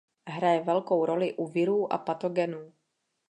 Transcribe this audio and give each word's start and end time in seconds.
Hraje 0.29 0.63
velkou 0.63 1.05
roli 1.05 1.33
u 1.33 1.47
virů 1.47 1.93
a 1.93 1.97
patogenů. 1.97 2.73